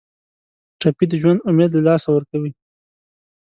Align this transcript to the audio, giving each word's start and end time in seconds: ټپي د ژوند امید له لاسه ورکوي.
ټپي 0.79 1.05
د 1.09 1.13
ژوند 1.21 1.45
امید 1.49 1.71
له 1.75 1.81
لاسه 1.87 2.07
ورکوي. 2.11 2.51